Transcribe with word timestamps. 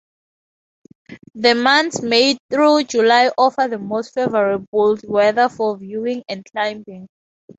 The 1.35 1.53
months 1.53 2.01
May 2.01 2.35
through 2.49 2.85
July 2.85 3.29
offer 3.37 3.67
the 3.69 3.77
most 3.77 4.15
favorable 4.15 4.97
weather 5.03 5.47
for 5.47 5.77
viewing 5.77 6.23
and 6.27 6.43
climbing. 6.51 7.07